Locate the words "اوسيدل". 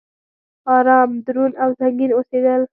2.13-2.61